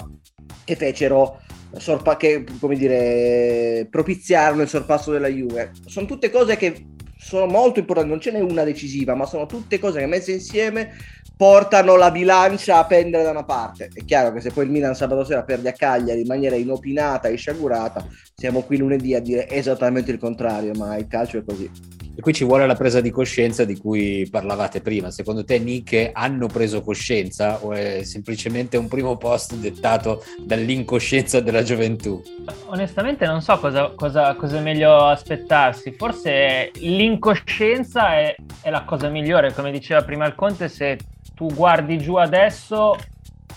[0.64, 1.42] che fecero
[1.78, 5.72] sorpa- che, come dire, propiziarono il sorpasso della Juve.
[5.86, 6.86] Sono tutte cose che
[7.18, 10.92] sono molto importanti, non ce n'è una decisiva, ma sono tutte cose che messe insieme
[11.36, 13.90] portano la bilancia a pendere da una parte.
[13.94, 17.30] È chiaro che se poi il Milan sabato sera perde a Cagliari in maniera inopinata
[17.30, 21.93] e sciagurata, siamo qui lunedì a dire esattamente il contrario, ma il calcio è così.
[22.16, 25.10] E qui ci vuole la presa di coscienza di cui parlavate prima.
[25.10, 31.64] Secondo te, Nick, hanno preso coscienza o è semplicemente un primo post dettato dall'incoscienza della
[31.64, 32.22] gioventù?
[32.66, 35.92] Onestamente non so cosa, cosa, cosa è meglio aspettarsi.
[35.94, 39.52] Forse l'incoscienza è, è la cosa migliore.
[39.52, 41.00] Come diceva prima il Conte, se
[41.34, 42.96] tu guardi giù adesso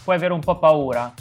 [0.03, 1.13] puoi avere un po' paura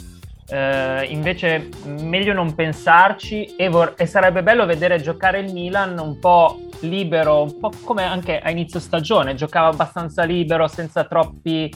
[0.48, 6.18] eh, invece meglio non pensarci e, vor- e, sarebbe bello vedere giocare il Milan un
[6.18, 11.72] po' libero, un po' come anche a inizio stagione, giocava abbastanza libero, senza, troppi,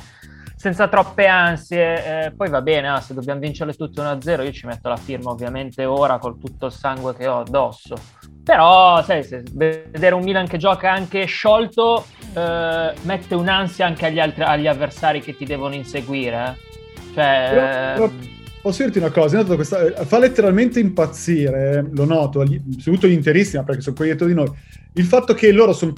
[0.55, 4.67] senza troppe ansie, eh, poi va bene, ah, se dobbiamo vincere tutte 1-0 io ci
[4.67, 7.97] metto la firma ovviamente ora col tutto il sangue che ho addosso,
[8.45, 12.05] però sai, se vedere un Milan che gioca anche sciolto
[12.35, 17.15] eh, mette un'ansia anche agli, altri, agli avversari che ti devono inseguire, eh.
[17.15, 18.39] cioè...
[18.63, 19.43] Posso dirti una cosa?
[19.43, 22.45] Questa, eh, fa letteralmente impazzire, lo noto,
[22.77, 24.51] soprattutto gli interissimi, perché sono quelli dietro di noi,
[24.95, 25.95] il fatto che loro sono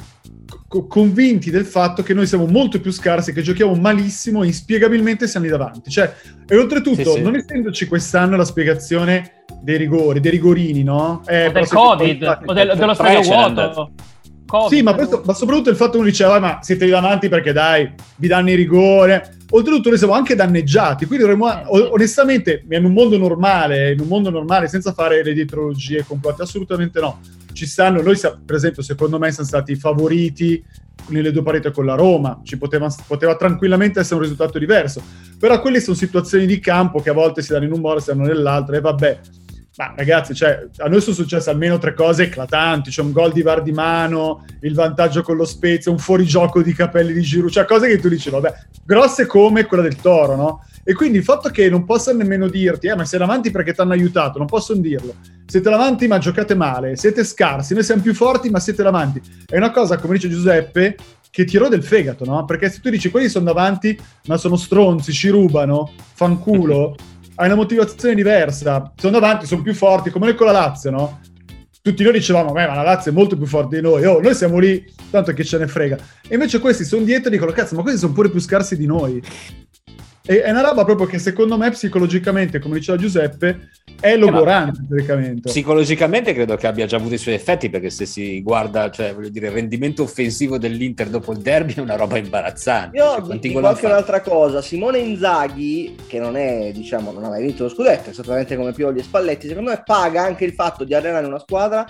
[0.68, 5.26] co- convinti del fatto che noi siamo molto più scarsi, che giochiamo malissimo e inspiegabilmente
[5.26, 5.90] siamo lì davanti.
[5.90, 6.14] Cioè,
[6.46, 7.20] e oltretutto, sì, sì.
[7.20, 11.22] non essendoci quest'anno la spiegazione dei rigori, dei rigorini, no?
[11.26, 13.90] Eh, o del Covid, o del, dello stadio vuoto.
[14.46, 17.28] COVID, sì, ma, questo, ma, soprattutto il fatto che uno diceva, ma siete lì davanti
[17.28, 19.36] perché dai, vi danno il rigore.
[19.54, 21.50] Oltretutto noi siamo anche danneggiati, quindi dovremmo,
[21.92, 27.00] onestamente, in un mondo normale, in un mondo normale, senza fare le dietrologie complete, assolutamente
[27.00, 27.20] no.
[27.52, 30.64] Ci stanno, noi per esempio, secondo me siamo stati favoriti
[31.08, 35.02] nelle due partite con la Roma, ci poteva, poteva tranquillamente essere un risultato diverso,
[35.38, 38.06] però quelle sono situazioni di campo che a volte si danno in un modo, si
[38.06, 39.20] danno nell'altro, e vabbè,
[39.76, 42.90] ma ragazzi, cioè, a noi sono successe almeno tre cose eclatanti.
[42.90, 46.74] C'è un gol di VAR di mano, il vantaggio con lo Spezia, un fuorigioco di
[46.74, 48.52] capelli di Giroud, cioè cose che tu dici, vabbè,
[48.84, 50.64] grosse come quella del Toro, no?
[50.84, 53.80] E quindi il fatto che non possano nemmeno dirti, eh, ma sei davanti perché ti
[53.80, 55.14] hanno aiutato, non possono dirlo.
[55.46, 59.22] Siete davanti ma giocate male, siete scarsi, noi siamo più forti ma siete davanti.
[59.46, 60.96] È una cosa, come dice Giuseppe,
[61.30, 62.44] che tirò del fegato, no?
[62.44, 66.94] Perché se tu dici quelli sono davanti ma sono stronzi, ci rubano, fanculo
[67.36, 71.20] hai una motivazione diversa, sono davanti, sono più forti, come noi con la Lazio, no?
[71.80, 74.58] Tutti noi dicevamo, ma la Lazio è molto più forte di noi, oh, noi siamo
[74.58, 75.96] lì, tanto che ce ne frega.
[76.28, 78.86] E invece questi sono dietro e dicono, cazzo, ma questi sono pure più scarsi di
[78.86, 79.20] noi.
[80.24, 86.32] È una roba proprio che secondo me psicologicamente, come diceva Giuseppe, è logorante eh, Psicologicamente
[86.32, 89.48] credo che abbia già avuto i suoi effetti perché se si guarda, cioè voglio dire,
[89.48, 92.96] il rendimento offensivo dell'Inter dopo il derby è una roba imbarazzante.
[92.96, 97.42] Io cioè, dico anche un'altra cosa, Simone Inzaghi, che non è, diciamo, non ha mai
[97.42, 100.94] vinto lo scudetto, esattamente come Pioli e Spalletti, secondo me paga anche il fatto di
[100.94, 101.84] allenare una squadra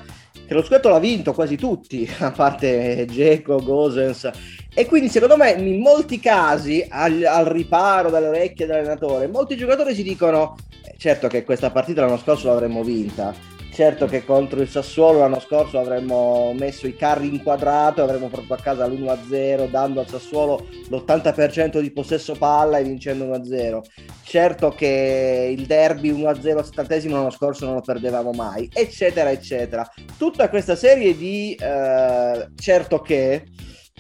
[0.47, 4.31] che lo scudetto l'ha vinto quasi tutti, a parte Geco, Gosens.
[4.75, 9.95] E quindi secondo me in molti casi, al, al riparo dalle orecchie dell'allenatore, molti giocatori
[9.95, 13.35] si dicono, eh, certo che questa partita l'anno scorso l'avremmo vinta,
[13.71, 18.53] certo che contro il Sassuolo l'anno scorso avremmo messo i carri in quadrato avremmo portato
[18.53, 23.81] a casa l'1-0 dando al Sassuolo l'80% di possesso palla e vincendo 1-0
[24.25, 29.87] certo che il derby 1-0 al 70 l'anno scorso non lo perdevamo mai eccetera eccetera.
[30.19, 33.45] Tutta questa serie di eh, certo che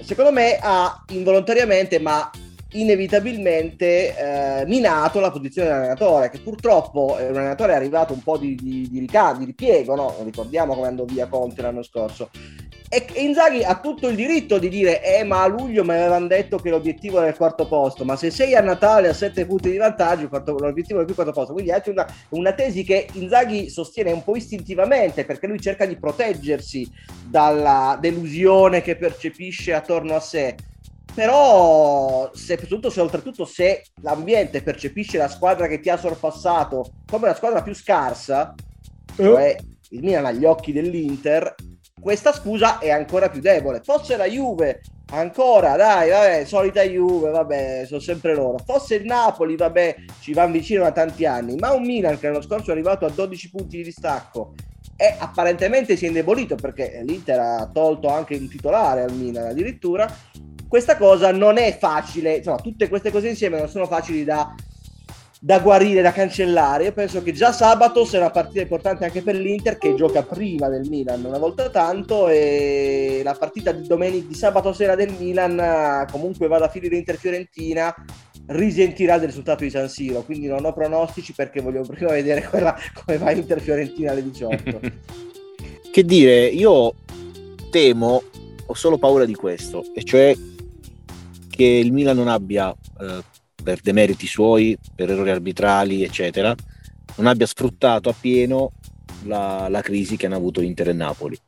[0.02, 2.30] secondo me ha involontariamente ma
[2.72, 8.38] inevitabilmente eh, minato la posizione dell'allenatore, che purtroppo è un allenatore è arrivato un po'
[8.38, 10.14] di, di, di, rica- di ripiego, no?
[10.24, 12.30] ricordiamo come andò via Conte l'anno scorso.
[12.94, 16.58] E Inzaghi ha tutto il diritto di dire: Eh, ma a luglio mi avevano detto
[16.58, 18.04] che l'obiettivo era il quarto posto.
[18.04, 21.54] Ma se sei a Natale a sette punti di vantaggio, l'obiettivo è il quarto posto.
[21.54, 25.86] Quindi è anche una, una, tesi che Inzaghi sostiene un po' istintivamente perché lui cerca
[25.86, 26.86] di proteggersi
[27.24, 30.54] dalla delusione che percepisce attorno a sé
[31.14, 37.26] però se, soprattutto se oltretutto se l'ambiente percepisce la squadra che ti ha sorpassato come
[37.26, 38.54] la squadra più scarsa
[39.16, 39.22] uh.
[39.22, 39.54] cioè
[39.90, 41.54] il Milan agli occhi dell'Inter
[42.02, 43.80] questa scusa è ancora più debole.
[43.82, 44.80] Fosse la Juve
[45.12, 48.58] ancora dai vabbè solita Juve vabbè sono sempre loro.
[48.58, 52.42] Fosse il Napoli vabbè ci vanno vicino da tanti anni ma un Milan che l'anno
[52.42, 54.54] scorso è arrivato a 12 punti di distacco
[54.96, 60.12] e apparentemente si è indebolito perché l'Inter ha tolto anche un titolare al Milan addirittura
[60.72, 64.54] questa cosa non è facile, insomma, tutte queste cose insieme non sono facili da,
[65.44, 66.84] da guarire, da cancellare.
[66.84, 70.68] Io penso che già sabato sarà una partita importante anche per l'Inter che gioca prima
[70.68, 76.06] del Milan una volta tanto e la partita di, domenica, di sabato sera del Milan
[76.12, 77.92] comunque va da finire Inter Fiorentina
[78.46, 82.76] risentirà del risultato di San Siro quindi non ho pronostici perché voglio prima vedere quella,
[82.92, 84.80] come va Inter Fiorentina alle 18
[85.90, 86.94] che dire io
[87.70, 88.22] temo
[88.64, 90.36] ho solo paura di questo e cioè
[91.52, 93.22] che il Milan non abbia, eh,
[93.62, 96.54] per demeriti suoi, per errori arbitrali, eccetera,
[97.16, 98.72] non abbia sfruttato appieno
[99.24, 101.38] la, la crisi che hanno avuto Inter e Napoli.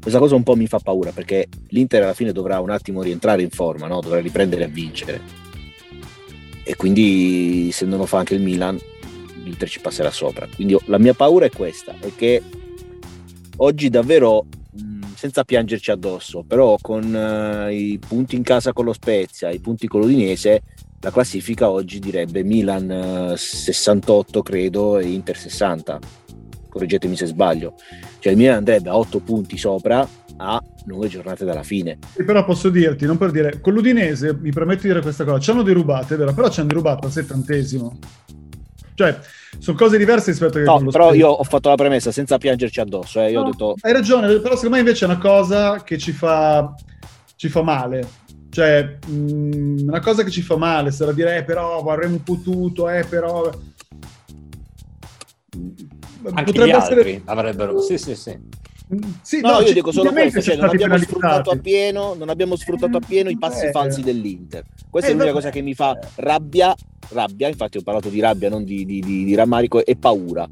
[0.00, 3.42] Questa cosa un po' mi fa paura perché l'Inter alla fine dovrà un attimo rientrare
[3.42, 4.00] in forma, no?
[4.00, 5.20] dovrà riprendere a vincere.
[6.62, 8.78] E quindi se non lo fa anche il Milan,
[9.42, 10.48] l'Inter ci passerà sopra.
[10.54, 12.42] Quindi la mia paura è questa, è che
[13.56, 14.46] oggi davvero
[15.16, 19.88] senza piangerci addosso, però con uh, i punti in casa con lo Spezia, i punti
[19.88, 20.62] con l'Udinese,
[21.06, 26.00] la classifica oggi direbbe Milan uh, eh, 68 credo e Inter 60.
[26.68, 27.74] Correggetemi se sbaglio.
[28.18, 30.06] Cioè il Milan andrebbe a 8 punti sopra
[30.38, 31.98] a 9 giornate dalla fine.
[32.12, 35.38] E però posso dirti, non per dire, con l'Udinese mi permetto di dire questa cosa,
[35.38, 37.98] ci hanno derubate, è vero, però ci hanno derubato al settantesimo.
[38.94, 39.16] Cioè,
[39.60, 42.80] sono cose diverse rispetto a che no, però io ho fatto la premessa senza piangerci
[42.80, 43.30] addosso eh.
[43.30, 43.74] io no, ho detto...
[43.80, 46.74] hai ragione però secondo me invece è una cosa che ci fa
[47.36, 48.06] ci fa male
[48.56, 52.88] cioè mh, mm, una cosa che ci fa male sarà dire eh però avremmo potuto
[52.88, 53.50] eh però
[56.22, 57.22] anche Potrebbe gli altri essere...
[57.26, 58.38] avrebbero sì sì sì
[59.20, 62.98] sì, no, no, io dico solo questo, cioè non abbiamo sfruttato appieno, non abbiamo sfruttato
[62.98, 64.62] appieno i passi eh, falsi dell'Inter.
[64.88, 66.72] Questa eh, è l'unica cosa che mi fa rabbia,
[67.08, 70.46] rabbia, infatti ho parlato di rabbia, non di, di, di, di rammarico, e paura.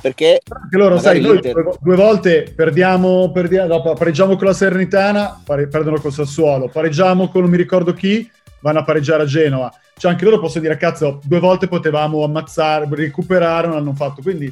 [0.00, 5.40] Perché anche loro, sai, noi due, due, volte perdiamo, perdiamo dopo, pareggiamo con la Serenitana,
[5.44, 8.28] pare, perdono col Sassuolo, pareggiamo con non mi ricordo chi,
[8.60, 9.72] vanno a pareggiare a Genova.
[9.96, 14.22] Cioè anche loro posso dire, cazzo, due volte potevamo ammazzare, recuperare, non hanno fatto.
[14.22, 14.50] Quindi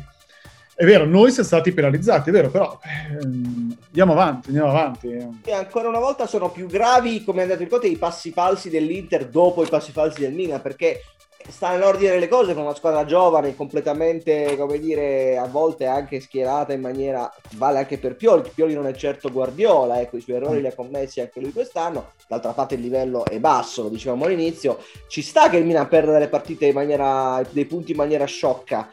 [0.75, 5.09] è vero, noi siamo stati penalizzati, è vero, però eh, andiamo avanti, andiamo avanti.
[5.45, 9.27] E ancora una volta sono più gravi, come andate in conto, i passi falsi dell'Inter
[9.27, 11.03] dopo i passi falsi del Milan, perché
[11.49, 16.73] sta nell'ordine le cose con una squadra giovane, completamente, come dire, a volte anche schierata
[16.73, 20.61] in maniera, vale anche per Pioli, Pioli non è certo Guardiola, ecco, i suoi errori
[20.61, 24.79] li ha commessi anche lui quest'anno, d'altra parte il livello è basso, lo dicevamo all'inizio,
[25.09, 28.91] ci sta che il Milan perda delle partite in maniera, dei punti in maniera sciocca,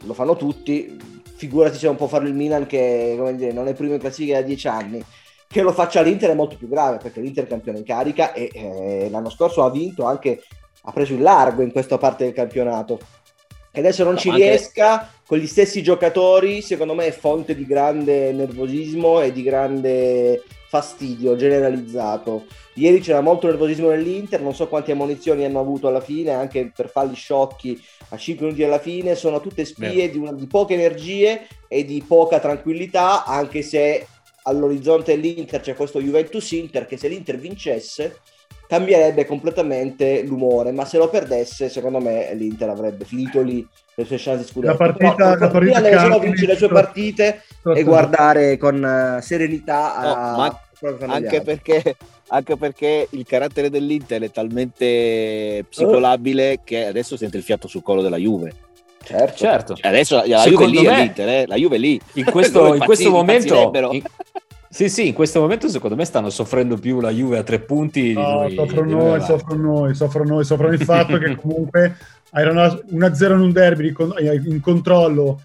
[0.00, 3.94] lo fanno tutti, figurati se non può farlo il Milan che dire, non è primo
[3.94, 5.04] in classifica da dieci anni.
[5.46, 8.50] Che lo faccia l'Inter è molto più grave perché l'Inter è campione in carica e
[8.52, 10.42] eh, l'anno scorso ha vinto anche,
[10.86, 12.98] ha preso il largo in questa parte del campionato.
[13.70, 14.42] Che adesso non no, ci anche...
[14.42, 20.42] riesca con gli stessi giocatori, secondo me è fonte di grande nervosismo e di grande
[20.68, 22.46] fastidio generalizzato.
[22.74, 26.88] Ieri c'era molto nervosismo nell'Inter, non so quante ammonizioni hanno avuto alla fine, anche per
[26.88, 27.80] falli sciocchi
[28.10, 32.02] a 5 minuti alla fine, sono tutte spie di, una, di, poche energie e di
[32.06, 34.06] poca tranquillità, anche se
[34.42, 38.20] all'orizzonte dell'Inter c'è questo Juventus-Inter che se l'Inter vincesse
[38.74, 43.64] cambierebbe completamente l'umore, ma se lo perdesse, secondo me l'Inter avrebbe finito lì
[43.94, 44.72] le sue chance di scudetto.
[44.72, 49.22] La partita, Però, la partita deve solo vincere le sue partite e guardare con uh,
[49.22, 50.60] serenità no, a, ma
[51.06, 51.96] anche perché,
[52.28, 58.02] anche perché il carattere dell'Inter è talmente psicolabile che adesso sente il fiato sul collo
[58.02, 58.52] della Juve.
[59.04, 59.74] Certo, certo.
[59.76, 61.46] Cioè, adesso la, la Juve lì me, l'Inter, eh?
[61.46, 62.00] la Juve lì.
[62.14, 63.70] In questo, in questo momento...
[63.92, 64.02] In,
[64.74, 68.12] sì, sì, in questo momento secondo me stanno soffrendo più la Juve a tre punti.
[68.12, 71.96] No, noi, soffrono noi, soffrono noi, soffrono noi, soffrono il fatto che comunque
[72.32, 73.94] erano 1-0 in un derby
[74.46, 75.40] in controllo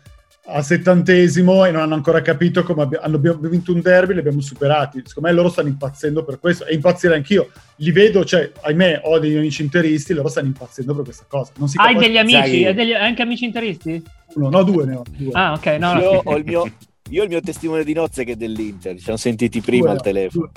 [0.52, 4.42] a settantesimo e non hanno ancora capito come abbiamo, hanno vinto un derby li abbiamo
[4.42, 5.04] superati.
[5.06, 7.52] Secondo me loro stanno impazzendo per questo e impazzire anch'io.
[7.76, 11.52] Li vedo, cioè, ahimè, ho degli amici interisti, loro stanno impazzendo per questa cosa.
[11.58, 12.66] Non si Hai degli amici?
[12.66, 14.04] Hai degli, anche amici interisti?
[14.34, 15.04] Uno, no, due ne ho.
[15.08, 15.32] Due.
[15.34, 15.66] Ah, ok.
[15.78, 16.22] No, io, no.
[16.24, 16.72] Ho il mio,
[17.10, 20.02] io ho il mio testimone di nozze che è dell'Inter, ci siamo sentiti prima al
[20.02, 20.52] telefono.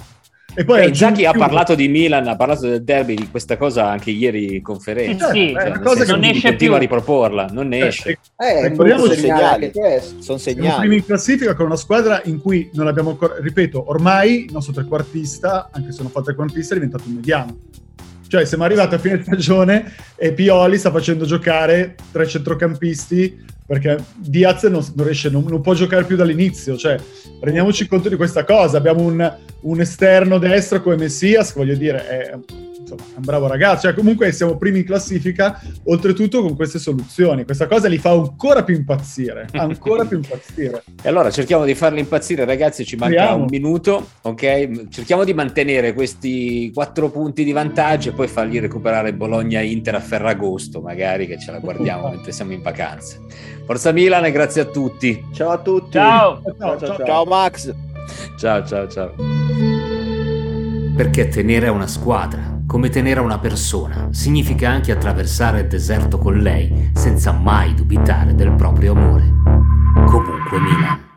[0.54, 3.88] E poi Beh, Zaki ha parlato di Milan, ha parlato del derby di questa cosa
[3.88, 5.30] anche ieri in conferenza.
[5.30, 5.52] Sì, sì.
[5.54, 6.86] Cioè, una cosa che non esce continua più.
[6.86, 8.18] a riproporla, non ne eh, esce.
[8.36, 9.72] Eh, eh, sono segnali.
[10.18, 10.66] Sono segnali.
[10.66, 14.52] Siamo primi in classifica con una squadra in cui non abbiamo ancora, ripeto, ormai il
[14.52, 17.56] nostro trequartista, anche se non fa trequartista, è diventato un mediano.
[18.32, 24.62] Cioè, siamo arrivati a fine stagione e Pioli sta facendo giocare tre centrocampisti perché Diaz
[24.62, 26.98] non, non riesce, non, non, può giocare più dall'inizio, cioè
[27.42, 32.38] rendiamoci conto di questa cosa, abbiamo un, un esterno destro come Messias, voglio dire, è,
[32.92, 37.44] insomma, è un bravo ragazzo, cioè comunque siamo primi in classifica, oltretutto con queste soluzioni,
[37.44, 40.82] questa cosa li fa ancora più impazzire, ancora più impazzire.
[41.02, 43.42] E allora cerchiamo di farli impazzire ragazzi, ci manca Speriamo.
[43.42, 44.88] un minuto, ok?
[44.88, 50.80] Cerchiamo di mantenere questi quattro punti di vantaggio e poi fargli recuperare Bologna-Inter a Ferragosto,
[50.80, 53.16] magari che ce la guardiamo mentre siamo in vacanza.
[53.64, 55.24] Forza Milan e grazie a tutti.
[55.32, 55.92] Ciao a tutti.
[55.92, 57.06] Ciao, ciao, ciao, ciao.
[57.06, 57.74] ciao Max.
[58.36, 59.14] Ciao, ciao, ciao.
[60.96, 66.38] Perché tenere a una squadra, come tenere una persona significa anche attraversare il deserto con
[66.38, 69.30] lei senza mai dubitare del proprio amore.
[70.06, 71.10] Comunque Milan.